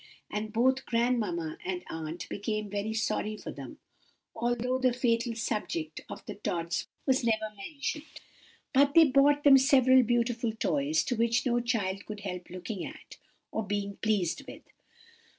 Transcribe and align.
And 0.31 0.51
both 0.51 0.87
grandmamma 0.87 1.59
and 1.63 1.83
aunt 1.87 2.27
became 2.27 2.71
very 2.71 2.91
sorry 2.95 3.37
for 3.37 3.51
them, 3.51 3.77
although 4.35 4.79
the 4.79 4.93
fatal 4.93 5.35
subject 5.35 6.01
of 6.09 6.25
the 6.25 6.33
Tods 6.33 6.87
was 7.05 7.23
never 7.23 7.51
mentioned; 7.55 8.05
but 8.73 8.95
they 8.95 9.05
bought 9.05 9.43
them 9.43 9.59
several 9.59 10.01
beautiful 10.01 10.53
toys 10.53 11.05
which 11.11 11.45
no 11.45 11.59
child 11.59 12.07
could 12.07 12.21
help 12.21 12.49
looking 12.49 12.83
at 12.83 13.17
or 13.51 13.63
being 13.63 13.97
pleased 13.97 14.47
with. 14.47 14.63